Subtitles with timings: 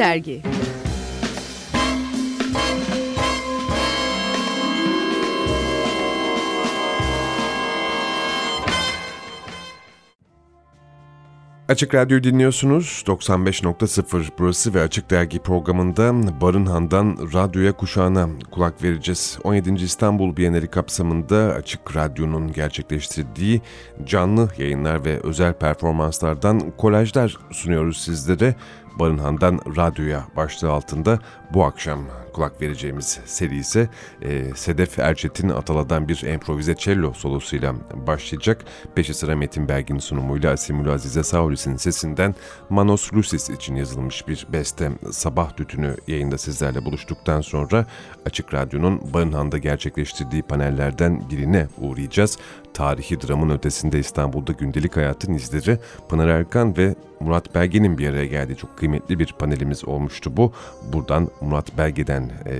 [0.00, 0.42] Dergi
[11.68, 13.04] Açık Radyo dinliyorsunuz.
[13.06, 19.38] 95.0 burası ve Açık Dergi programında Barınhan'dan radyoya kuşağına kulak vereceğiz.
[19.44, 19.84] 17.
[19.84, 23.60] İstanbul Bienali kapsamında Açık Radyo'nun gerçekleştirdiği
[24.04, 28.54] canlı yayınlar ve özel performanslardan kolajlar sunuyoruz sizlere.
[28.98, 31.18] Barınhan'dan radyoya başlığı altında
[31.54, 32.00] bu akşam
[32.32, 33.88] kulak vereceğimiz seri ise
[34.22, 37.74] e, Sedef Erçetin Atala'dan bir improvize cello solosuyla
[38.06, 38.64] başlayacak.
[38.94, 42.34] Peşi sıra Metin Belgin sunumuyla Asimül Azize Saulis'in sesinden
[42.70, 47.86] Manos Lucis için yazılmış bir beste Sabah Tütünü yayında sizlerle buluştuktan sonra
[48.26, 52.38] Açık Radyo'nun Barınhan'da gerçekleştirdiği panellerden birine uğrayacağız.
[52.74, 58.56] Tarihi dramın ötesinde İstanbul'da gündelik hayatın izleri Pınar Erkan ve Murat Belge'nin bir araya geldiği
[58.56, 60.52] çok kıymetli bir panelimiz olmuştu bu.
[60.92, 62.54] Buradan Murat Belge'den, e,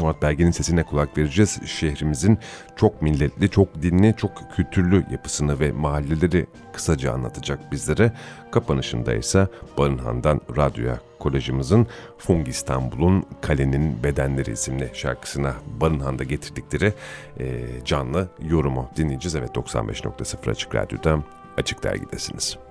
[0.00, 1.58] Murat Belge'nin sesine kulak vereceğiz.
[1.66, 2.38] Şehrimizin
[2.76, 8.12] çok milletli, çok dinli, çok kültürlü yapısını ve mahalleleri kısaca anlatacak bizlere.
[8.50, 11.86] Kapanışında ise Barınhan'dan radyoya Kolejimizin
[12.18, 16.92] Fung İstanbul'un Kalenin Bedenleri isimli şarkısına Barınhan'da getirdikleri
[17.40, 19.36] e, canlı yorumu dinleyeceğiz.
[19.36, 21.18] Evet 95.0 Açık Radyo'da
[21.56, 22.65] Açık Dergi'desiniz.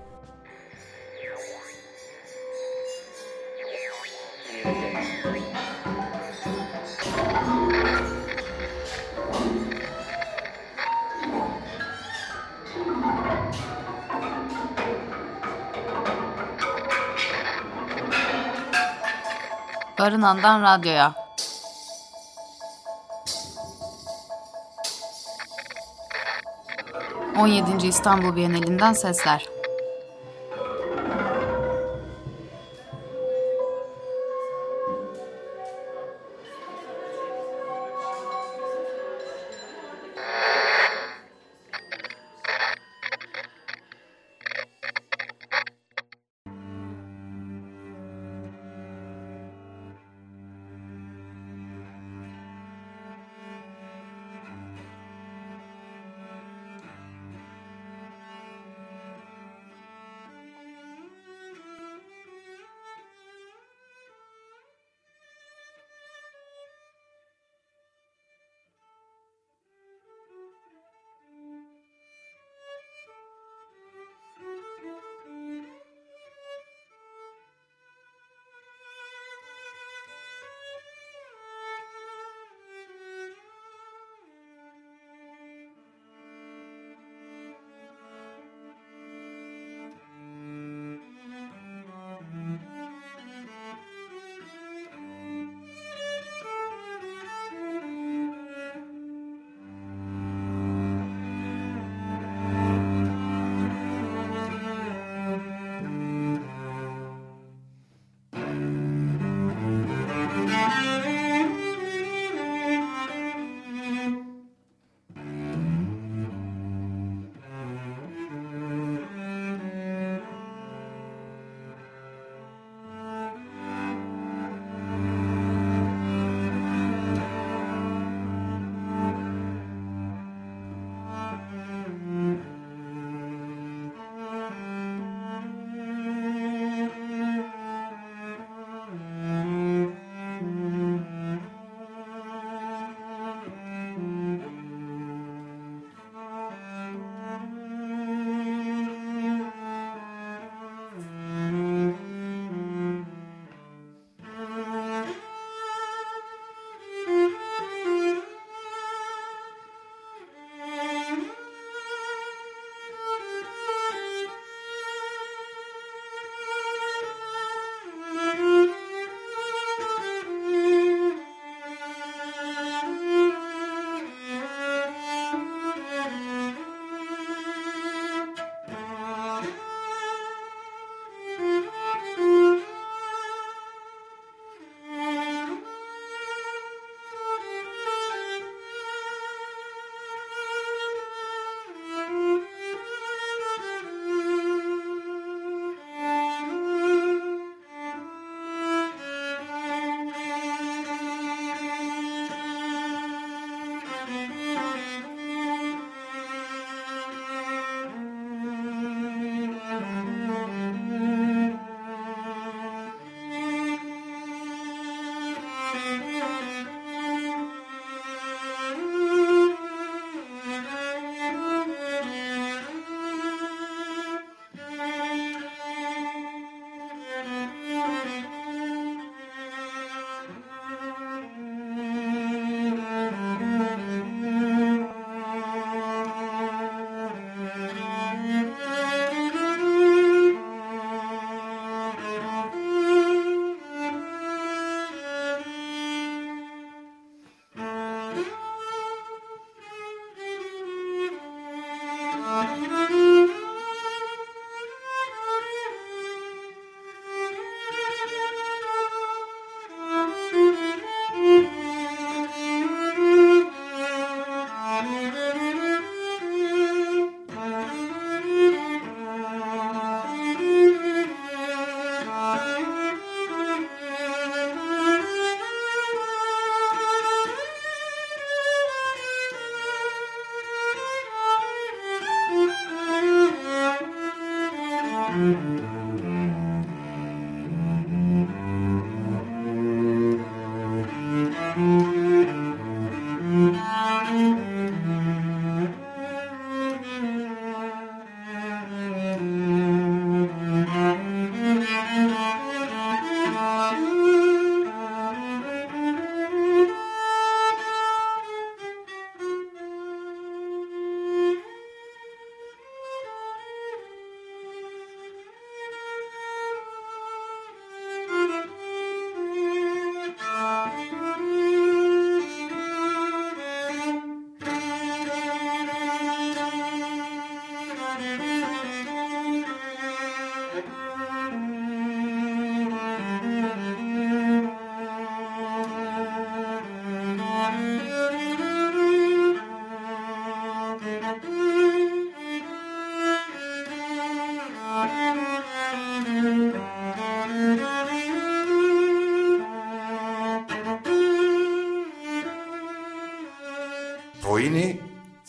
[19.98, 21.14] Barınan'dan radyoya.
[27.38, 29.55] On yedinci İstanbul Bienalinden sesler.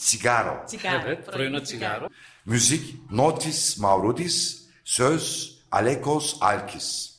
[0.08, 0.68] Sigaro.
[0.68, 1.04] Sigaro.
[1.06, 2.10] Evet, Proino Sigaro.
[2.46, 7.18] Müzik Notis Mavrudis, söz Alekos Alkis.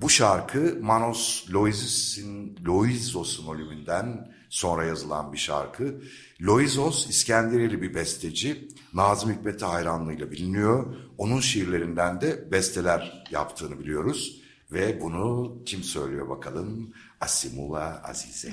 [0.00, 6.00] Bu şarkı Manos Loizis'in Loizos'un ölümünden sonra yazılan bir şarkı.
[6.40, 8.68] Loizos İskenderiyeli bir besteci.
[8.94, 10.96] Nazım Hikmet'e hayranlığıyla biliniyor.
[11.18, 14.42] Onun şiirlerinden de besteler yaptığını biliyoruz.
[14.72, 16.94] Ve bunu kim söylüyor bakalım?
[17.20, 18.52] Asimula Azize.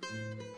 [0.00, 0.12] Thank
[0.52, 0.57] you.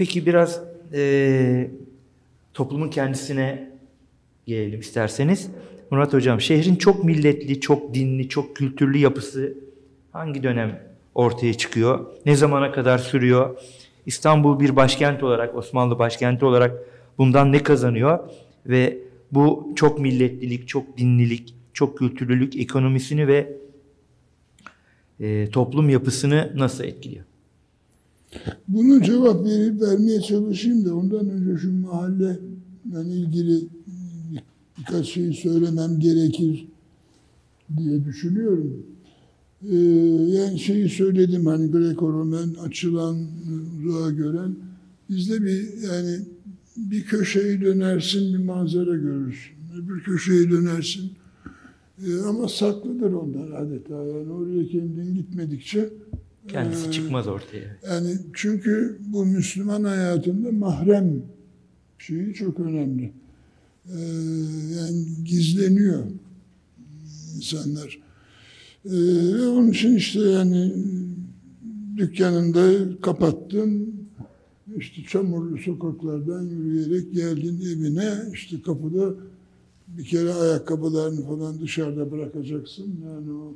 [0.00, 0.60] Peki biraz
[0.94, 1.70] e,
[2.54, 3.70] toplumun kendisine
[4.46, 5.50] gelelim isterseniz.
[5.90, 9.54] Murat Hocam, şehrin çok milletli, çok dinli, çok kültürlü yapısı
[10.12, 10.82] hangi dönem
[11.14, 12.06] ortaya çıkıyor?
[12.26, 13.58] Ne zamana kadar sürüyor?
[14.06, 16.74] İstanbul bir başkent olarak, Osmanlı başkenti olarak
[17.18, 18.18] bundan ne kazanıyor?
[18.66, 18.98] Ve
[19.32, 23.56] bu çok milletlilik, çok dinlilik, çok kültürlülük ekonomisini ve
[25.20, 27.29] e, toplum yapısını nasıl etkiliyor?
[28.68, 32.38] Bunu cevap verip vermeye çalışayım da ondan önce şu mahalle
[33.06, 33.60] ilgili
[34.78, 36.68] birkaç şey söylemem gerekir
[37.76, 38.86] diye düşünüyorum.
[39.70, 39.76] Ee,
[40.36, 43.16] yani şeyi söyledim hani Greco-Romen açılan,
[43.78, 44.56] uzağa gören.
[45.08, 46.18] Bizde bir yani
[46.76, 49.54] bir köşeyi dönersin bir manzara görürsün.
[49.78, 51.10] Öbür köşeyi dönersin.
[52.06, 53.94] Ee, ama saklıdır onlar adeta.
[53.94, 55.90] Yani oraya kendin gitmedikçe
[56.52, 57.76] Kendisi e, çıkmaz ortaya.
[57.90, 61.22] yani çünkü bu Müslüman hayatında mahrem
[61.98, 63.12] şeyi çok önemli.
[63.86, 64.00] Ee,
[64.76, 66.04] yani gizleniyor
[67.36, 67.98] insanlar.
[68.84, 68.90] Ee,
[69.34, 70.74] ve onun için işte yani
[71.96, 73.94] dükkanında kapattın,
[74.76, 79.14] işte çamurlu sokaklardan yürüyerek geldin evine, işte kapıda
[79.88, 83.00] bir kere ayakkabılarını falan dışarıda bırakacaksın.
[83.04, 83.54] Yani o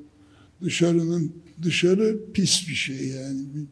[0.62, 1.32] dışarının
[1.62, 3.66] dışarı pis bir şey yani bir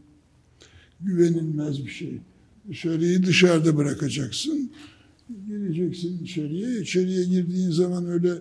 [1.00, 2.18] güvenilmez bir şey.
[2.68, 4.70] Dışarıyı dışarıda bırakacaksın.
[5.46, 6.80] Gireceksin içeriye.
[6.80, 8.32] İçeriye girdiğin zaman öyle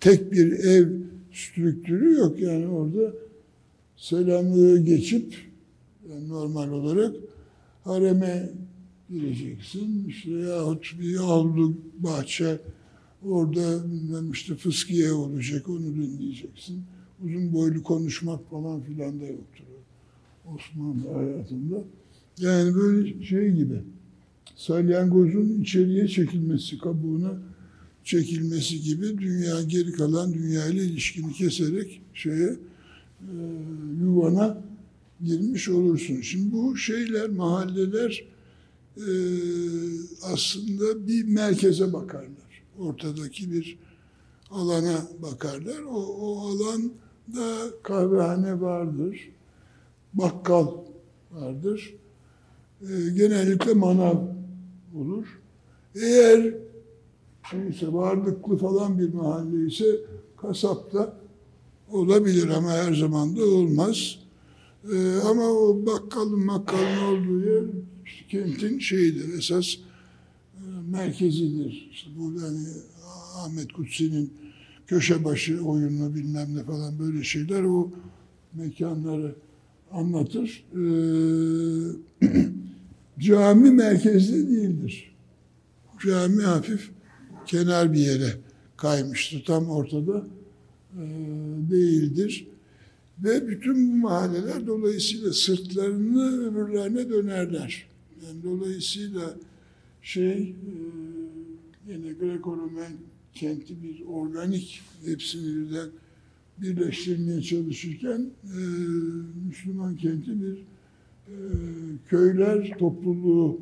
[0.00, 0.88] tek bir ev
[1.32, 2.40] strüktürü yok.
[2.40, 3.12] Yani orada
[3.96, 5.34] selamlığı geçip
[6.10, 7.16] yani normal olarak
[7.84, 8.50] hareme
[9.10, 10.08] gireceksin.
[10.08, 12.58] İşte yahut bir avlu bahçe
[13.22, 13.84] orada
[14.32, 16.82] işte fıskiye olacak onu dinleyeceksin.
[17.24, 19.64] Uzun boylu konuşmak falan filan da yoktur
[20.54, 21.84] Osmanlı hayatında.
[22.38, 23.82] Yani böyle şey gibi
[24.56, 27.32] salyangozun içeriye çekilmesi, kabuğuna
[28.04, 32.56] çekilmesi gibi dünya geri kalan dünya ile ilişkini keserek şeye
[33.20, 33.34] e,
[34.00, 34.62] yuvana
[35.24, 36.20] girmiş olursun.
[36.20, 38.24] Şimdi bu şeyler, mahalleler
[38.96, 39.08] e,
[40.22, 42.62] aslında bir merkeze bakarlar.
[42.78, 43.78] Ortadaki bir
[44.50, 45.82] alana bakarlar.
[45.82, 46.48] O, o
[47.34, 49.28] alanda kahvehane vardır,
[50.14, 50.68] bakkal
[51.32, 51.94] vardır.
[52.82, 54.16] E, genellikle manav
[54.96, 55.40] olur.
[55.94, 56.54] Eğer
[57.50, 60.00] şeyse varlıklı falan bir mahalle ise
[60.36, 61.16] kasapta
[61.90, 64.18] olabilir ama her zaman da olmaz.
[64.92, 67.64] Ee, ama o bakkalın makkalın olduğu yer
[68.28, 69.80] kentin şeyidir, esas e,
[70.90, 71.88] merkezidir.
[71.92, 72.66] İşte bu yani
[73.36, 74.32] Ahmet Kutsi'nin
[74.86, 77.90] köşe başı oyunu bilmem ne falan böyle şeyler o
[78.54, 79.34] mekanları
[79.92, 80.64] anlatır.
[80.72, 80.78] Ee,
[83.18, 85.14] cami merkezde değildir.
[86.06, 86.90] Cami hafif
[87.46, 88.32] kenar bir yere
[88.76, 89.44] kaymıştır.
[89.44, 90.26] Tam ortada
[90.94, 91.04] e,
[91.70, 92.48] değildir.
[93.18, 97.86] Ve bütün bu mahalleler dolayısıyla sırtlarını öbürlerine dönerler.
[98.26, 99.36] Yani dolayısıyla
[100.02, 100.74] şey e,
[101.88, 102.92] yine Greco-Romen
[103.36, 105.88] kenti bir organik hepsini birden
[106.58, 108.58] birleştirmeye çalışırken e,
[109.48, 110.56] Müslüman kenti bir
[111.28, 111.36] e,
[112.08, 113.60] köyler topluluğu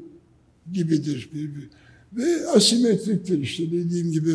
[0.73, 1.29] gibidir.
[1.35, 1.69] Bir, bir.
[2.13, 4.33] Ve asimetriktir işte dediğim gibi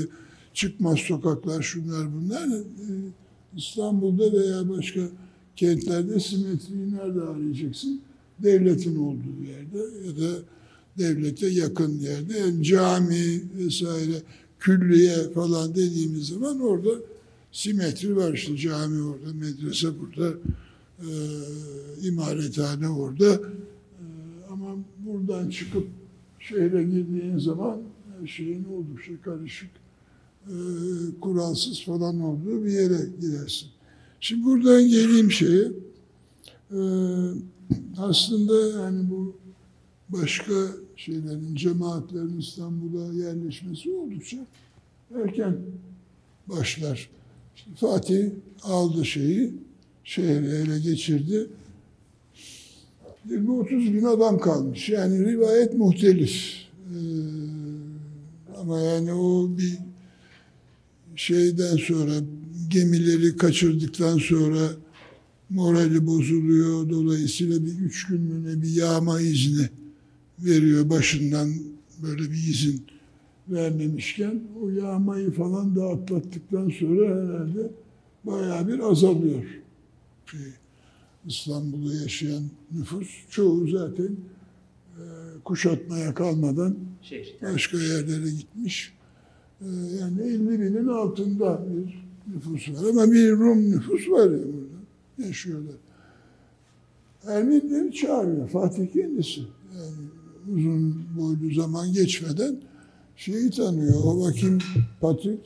[0.53, 2.47] çıkmaz sokaklar şunlar bunlar.
[2.47, 2.63] E,
[3.57, 5.01] İstanbul'da veya başka
[5.55, 8.01] kentlerde simetriyi nerede arayacaksın?
[8.43, 10.39] Devletin olduğu yerde ya da
[10.97, 12.37] devlete yakın yerde.
[12.37, 14.21] Yani cami vesaire,
[14.59, 16.89] külliye falan dediğimiz zaman orada
[17.51, 20.33] simetri var işte cami orada, medrese burada,
[20.99, 21.09] e,
[22.07, 23.33] imarethane orada.
[23.33, 24.05] E,
[24.51, 25.87] ama buradan çıkıp
[26.39, 27.77] şehre girdiğin zaman
[28.25, 29.69] şeyin oldukça karışık,
[30.47, 30.55] e,
[31.21, 33.69] kuralsız falan olduğu bir yere girersin.
[34.19, 35.71] Şimdi buradan geleyim şeye.
[36.71, 36.79] E,
[37.97, 39.35] aslında yani bu
[40.09, 40.53] başka
[40.99, 44.37] şeylerin, cemaatlerin İstanbul'a yerleşmesi oldukça
[45.15, 45.57] erken
[46.47, 47.09] başlar.
[47.55, 48.29] İşte Fatih
[48.63, 49.53] aldı şeyi,
[50.03, 51.47] şehri ele geçirdi.
[53.29, 54.89] 20-30 bin adam kalmış.
[54.89, 56.55] Yani rivayet muhtelif.
[56.89, 56.97] Ee,
[58.57, 59.77] ama yani o bir
[61.15, 62.13] şeyden sonra
[62.67, 64.69] gemileri kaçırdıktan sonra
[65.49, 66.89] morali bozuluyor.
[66.89, 69.69] Dolayısıyla bir üç gün bir yağma izni
[70.45, 71.49] veriyor başından
[72.03, 72.85] böyle bir izin
[73.47, 77.71] vermemişken o yağmayı falan da atlattıktan sonra herhalde
[78.23, 79.43] bayağı bir azalıyor.
[80.25, 80.39] Şey,
[81.25, 84.09] İstanbul'da yaşayan nüfus çoğu zaten
[84.97, 85.03] e,
[85.43, 86.75] kuşatmaya kalmadan
[87.41, 88.93] başka yerlere gitmiş.
[89.61, 89.65] Ee,
[89.99, 92.03] yani 50 binin altında bir
[92.33, 95.27] nüfus var ama bir Rum nüfus var ya burada.
[95.27, 95.75] Yaşıyorlar.
[97.27, 99.41] Ermenileri çağırıyor Fatih kendisi.
[99.75, 100.18] Yani
[100.55, 102.55] uzun boylu zaman geçmeden
[103.15, 104.03] şeyi tanıyor.
[104.03, 104.59] O vakim
[105.01, 105.39] Patrik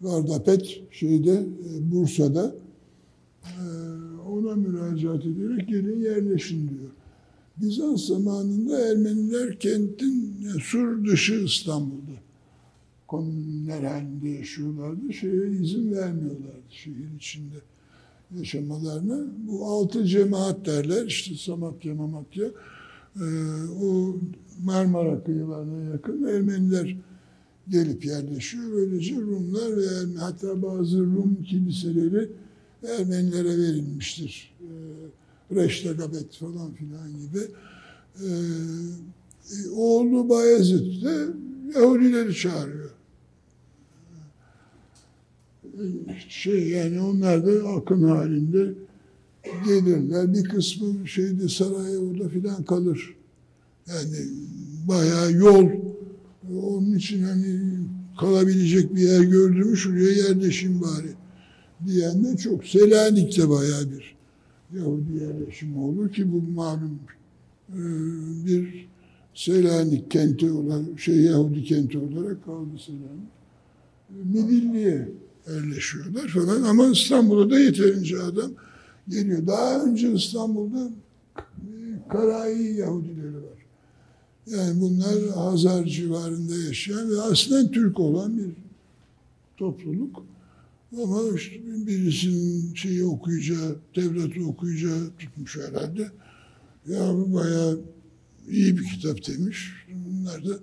[0.00, 2.54] Vardapet şeyde e, Bursa'da
[3.44, 3.62] e,
[4.28, 6.90] ona müracaat ederek gelin yerleşin diyor.
[7.56, 12.18] Bizans zamanında Ermeniler kentin e, sur dışı İstanbul'da
[13.06, 15.12] komünler halinde yaşıyorlardı.
[15.12, 17.56] Şeye izin vermiyorlardı şehir içinde
[18.38, 19.26] yaşamalarına.
[19.46, 21.06] Bu altı cemaat derler.
[21.06, 22.48] işte Samatya, Mamatya.
[23.16, 23.24] Ee,
[23.82, 24.16] o
[24.64, 26.96] Marmara kıyılarına yakın Ermeniler
[27.68, 28.72] gelip yerleşiyor.
[28.72, 32.30] Böylece Rumlar ve hatta bazı Rum kiliseleri
[32.98, 34.54] Ermenilere verilmiştir.
[34.60, 37.40] Ee, Reştegabet falan filan gibi.
[38.22, 38.28] Ee,
[39.76, 41.26] oğlu Bayezid de
[41.78, 42.90] Yahudileri çağırıyor.
[46.28, 48.74] Şey yani onlar da akın halinde
[49.66, 50.34] gelirler.
[50.34, 53.16] Bir kısmı şeyde Sarajevo'da filan kalır.
[53.86, 54.16] Yani
[54.88, 55.68] bayağı yol.
[56.62, 57.60] Onun için hani
[58.20, 61.12] kalabilecek bir yer gördüm şuraya yerleşim bari
[61.86, 62.64] diyen de çok.
[62.64, 64.16] Selanik'te bayağı bir
[64.76, 66.98] Yahudi yerleşimi olur ki bu malum
[67.68, 67.80] e,
[68.46, 68.88] bir
[69.34, 73.28] Selanik kenti olarak, şey Yahudi kenti olarak kaldı Selanik.
[74.24, 75.08] Midilli'ye
[75.48, 78.50] yerleşiyorlar falan ama İstanbul'da da yeterince adam
[79.08, 79.46] geliyor.
[79.46, 80.90] Daha önce İstanbul'da
[82.08, 83.58] Karayi Yahudileri var.
[84.46, 88.50] Yani bunlar Hazar civarında yaşayan ve aslen Türk olan bir
[89.56, 90.24] topluluk.
[91.02, 96.10] Ama işte birisinin şeyi okuyacağı, Tevrat'ı okuyacağı tutmuş herhalde.
[96.86, 97.80] Ya bu bayağı
[98.50, 99.72] iyi bir kitap demiş.
[100.06, 100.58] Bunlar da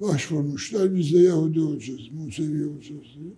[0.00, 0.94] başvurmuşlar.
[0.96, 3.32] Biz de Yahudi olacağız, Musevi olacağız diye.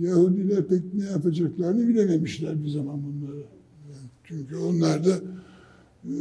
[0.00, 3.38] Yahudiler pek ne yapacaklarını bilememişler bir zaman bunları.
[3.38, 5.20] Yani çünkü onlar da
[6.04, 6.12] e,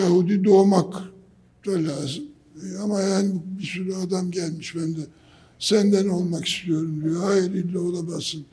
[0.00, 0.94] Yahudi doğmak
[1.66, 2.24] da lazım.
[2.62, 5.00] E, ama yani bir sürü adam gelmiş ben de
[5.58, 7.22] senden olmak istiyorum diyor.
[7.22, 8.44] Hayır illa olamazsın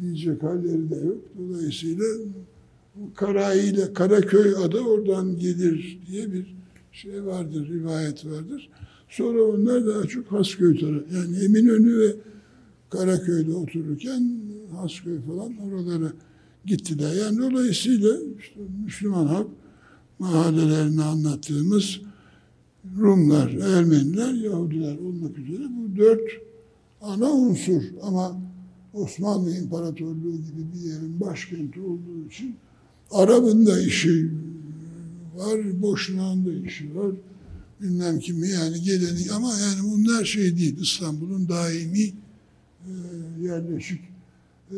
[0.00, 1.18] diyecek halleri de yok.
[1.38, 2.04] Dolayısıyla
[3.14, 6.54] Karayi ile Karaköy adı oradan gelir diye bir
[6.92, 8.70] şey vardır, rivayet vardır.
[9.08, 11.14] Sonra onlar daha çok Hasköy tarafı.
[11.14, 12.14] Yani Eminönü ve
[12.96, 14.30] Karaköy'de otururken
[14.76, 16.12] Hasköy falan oralara
[16.64, 17.14] gittiler.
[17.14, 19.48] Yani dolayısıyla işte Müslüman halk
[20.18, 22.00] mahallelerini anlattığımız
[22.98, 26.30] Rumlar, Ermeniler, Yahudiler olmak üzere bu dört
[27.02, 27.82] ana unsur.
[28.02, 28.40] Ama
[28.92, 32.56] Osmanlı İmparatorluğu gibi bir yerin başkenti olduğu için
[33.10, 34.30] Arap'ın da işi
[35.36, 37.12] var, Boşnak'ın da işi var.
[37.80, 42.12] Bilmem kimi yani geleni ama yani bunlar şey değil İstanbul'un daimi
[43.40, 44.00] yerleşik
[44.70, 44.76] e,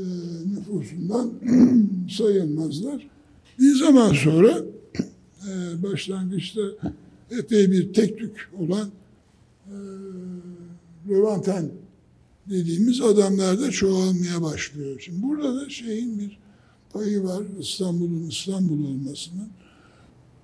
[0.55, 1.33] nüfusundan
[2.11, 3.09] sayılmazlar.
[3.59, 4.59] Bir zaman sonra
[5.49, 6.61] e, başlangıçta
[7.31, 8.89] epey bir tek tük olan
[9.67, 9.75] e,
[11.11, 11.71] Levanten
[12.51, 15.01] dediğimiz adamlar da çoğalmaya başlıyor.
[15.01, 16.39] Şimdi burada da şeyin bir
[16.93, 19.49] payı var İstanbul'un İstanbul olmasının.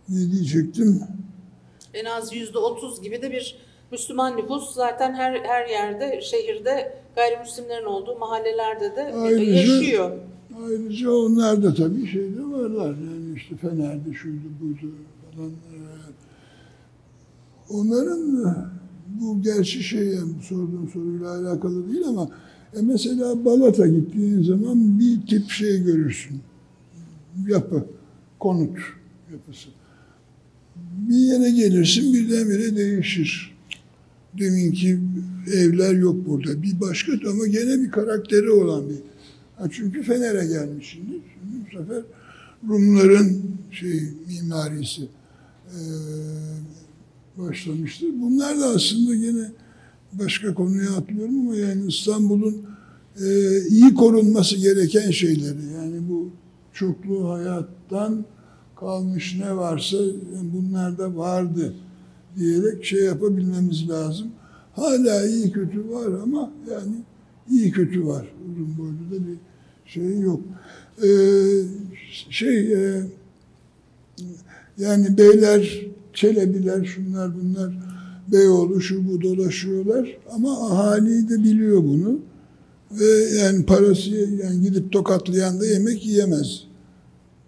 [0.09, 1.03] Ne diyecektim?
[1.95, 3.57] En az yüzde otuz gibi de bir
[3.91, 10.11] Müslüman nüfus zaten her her yerde şehirde gayrimüslimlerin olduğu mahallelerde de Ayrıca- yaşıyor.
[10.67, 12.89] Ayrıca onlar da tabii şeyde varlar.
[12.91, 14.95] Yani işte Fener'de şuydu buydu
[15.37, 15.51] falan.
[15.51, 16.13] Ee,
[17.71, 18.55] Onların
[19.21, 22.29] bu gerçi şey yani bu sorduğum soruyla alakalı değil ama
[22.77, 26.41] e mesela Balat'a gittiğin zaman bir tip şey görürsün.
[27.49, 27.85] Yapı,
[28.39, 28.79] konut
[29.33, 29.69] yapısı.
[31.09, 33.57] Bir yere gelirsin birdenbire değişir.
[34.39, 34.99] Deminki
[35.53, 36.63] evler yok burada.
[36.63, 38.97] Bir başka ama gene bir karakteri olan bir.
[39.57, 41.21] Ha çünkü Fener'e gelmişsindir.
[41.35, 42.03] Şimdi bu sefer
[42.69, 45.79] Rumların şey mimarisi eee
[47.39, 48.09] başlamıştır.
[48.23, 49.51] Bunlar da aslında gene
[50.13, 52.63] başka konuya atlıyorum ama yani İstanbul'un
[53.21, 56.31] e, iyi korunması gereken şeyleri yani bu
[56.73, 58.25] çoklu hayattan
[58.77, 61.75] kalmış ne varsa yani bunlar da vardı
[62.37, 64.29] diyerek şey yapabilmemiz lazım.
[64.73, 66.95] Hala iyi kötü var ama yani
[67.51, 68.27] iyi kötü var.
[68.51, 69.37] Uzun boylu da bir
[69.87, 70.41] şey yok.
[71.05, 71.09] Ee,
[72.31, 73.03] şey e,
[74.79, 77.73] yani beyler, çelebiler, şunlar bunlar
[78.33, 82.19] Beyoğlu şu bu dolaşıyorlar ama ahali de biliyor bunu.
[82.91, 86.65] Ve yani parası yani gidip tokatlayan da yemek yiyemez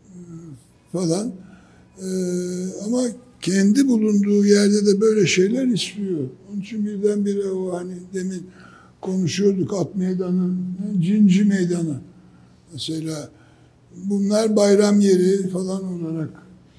[0.06, 0.18] Ee,
[0.92, 1.32] falan.
[1.98, 2.06] Ee,
[2.86, 3.02] ama
[3.44, 6.18] kendi bulunduğu yerde de böyle şeyler istiyor.
[6.50, 8.46] Onun için birdenbire o hani demin
[9.00, 10.54] konuşuyorduk at meydanı,
[11.00, 11.96] cinci meydanı.
[12.72, 13.28] Mesela
[13.96, 16.30] bunlar bayram yeri falan olarak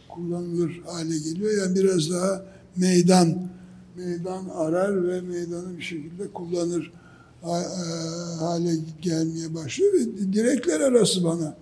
[0.09, 1.51] kullanılır hale geliyor.
[1.57, 3.47] Yani biraz daha meydan,
[3.97, 6.91] meydan arar ve meydanı bir şekilde kullanır
[7.43, 7.47] e,
[8.39, 9.93] hale gelmeye başlıyor.
[9.93, 11.57] Ve direkler arası bana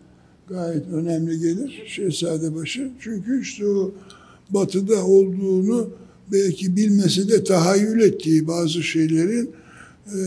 [0.47, 2.91] gayet önemli gelir Şehzadebaşı.
[2.99, 3.91] Çünkü işte o
[4.49, 5.89] batıda olduğunu
[6.31, 9.51] belki bilmese de tahayyül ettiği bazı şeylerin
[10.05, 10.19] e,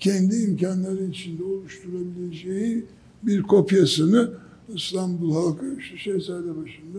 [0.00, 2.84] kendi imkanları içinde oluşturabileceği
[3.22, 4.30] bir kopyasını
[4.74, 6.98] İstanbul halkı işte Şehzadebaşı'nda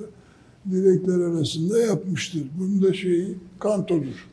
[0.71, 2.43] direkler arasında yapmıştır.
[2.59, 4.32] Bunun da şeyi kantodur.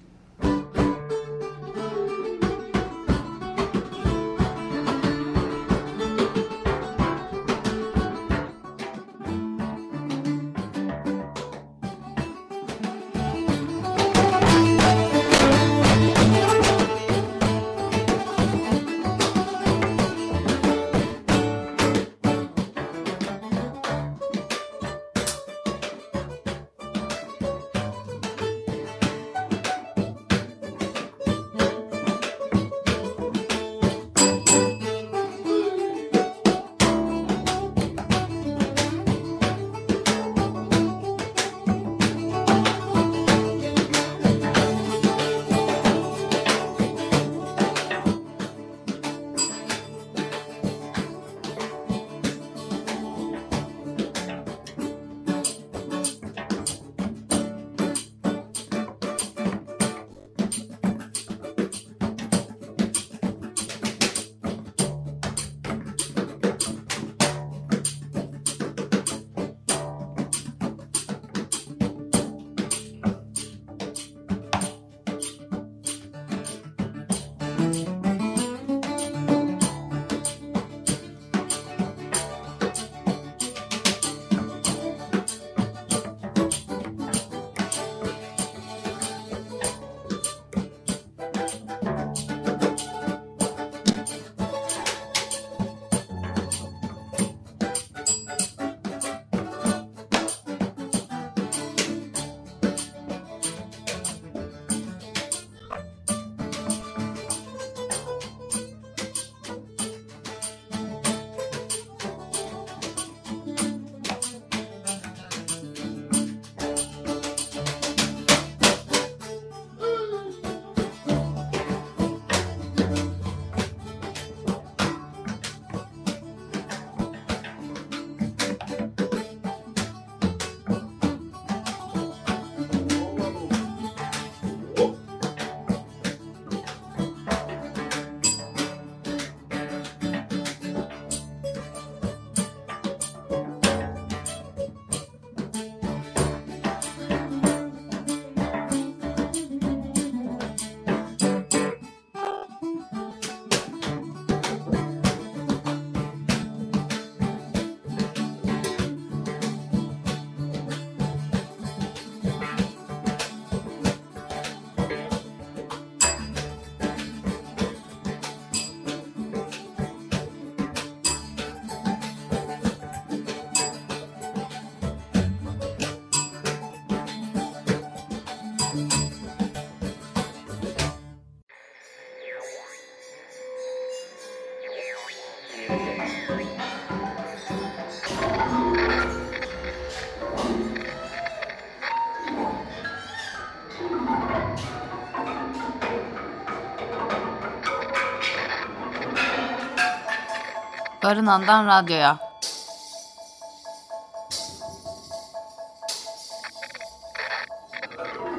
[201.03, 202.19] Barınan'dan radyoya.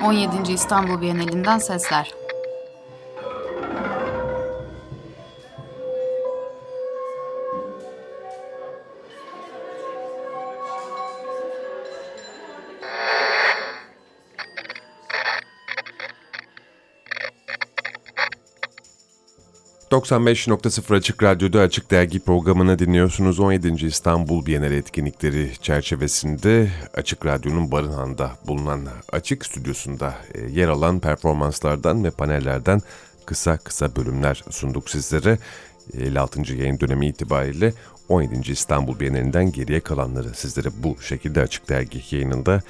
[0.02, 0.52] ...17.
[0.54, 2.21] İstanbul Bienalinden sesler.
[19.92, 23.40] ...95.0 Açık Radyo'da Açık Dergi programını dinliyorsunuz.
[23.40, 23.86] 17.
[23.86, 32.12] İstanbul Bienali etkinlikleri çerçevesinde Açık Radyo'nun Barınhan'da bulunan Açık Stüdyosu'nda e, yer alan performanslardan ve
[32.12, 32.82] panellerden
[33.26, 35.38] kısa kısa bölümler sunduk sizlere.
[35.98, 36.54] 56.
[36.54, 37.74] yayın dönemi itibariyle
[38.10, 38.52] 17.
[38.52, 42.62] İstanbul Bienalinden geriye kalanları sizlere bu şekilde Açık Dergi yayınında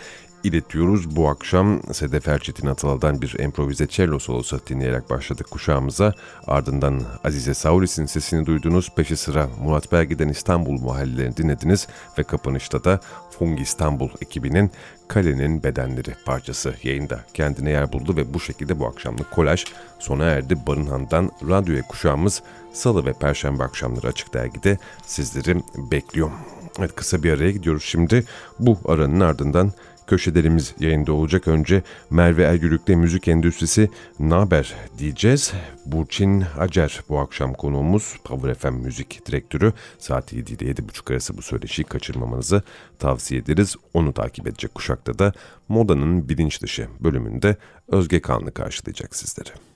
[0.44, 1.16] iletiyoruz.
[1.16, 6.14] Bu akşam Sedef Erçetin Atalal'dan bir improvize cello solosu dinleyerek başladık kuşağımıza.
[6.48, 8.90] Ardından Azize Sauris'in sesini duydunuz.
[8.96, 13.00] Peşi sıra Murat Belge'den İstanbul mahallelerini dinlediniz ve kapanışta da
[13.30, 14.72] Fung İstanbul ekibinin
[15.08, 19.66] Kalenin Bedenleri parçası yayında kendine yer buldu ve bu şekilde bu akşamlık kolaj
[20.00, 20.58] sona erdi.
[20.68, 26.32] Barınhan'dan radyoya kuşağımız salı ve perşembe akşamları açık dergide sizleri bekliyor.
[26.80, 28.26] Evet kısa bir araya gidiyoruz şimdi.
[28.60, 29.72] Bu aranın ardından
[30.12, 31.48] köşelerimiz yayında olacak.
[31.48, 35.54] Önce Merve Ergürük'le müzik endüstrisi Naber diyeceğiz.
[35.86, 39.74] Burçin Acer bu akşam konuğumuz Power FM müzik direktörü.
[40.00, 42.62] Saat 7 ile 7.30 arası bu söyleşiyi kaçırmamanızı
[43.00, 43.76] tavsiye ederiz.
[43.94, 45.34] Onu takip edecek kuşakta da
[45.68, 47.56] Moda'nın bilinç dışı bölümünde
[47.88, 49.71] Özge Kanlı karşılayacak sizleri.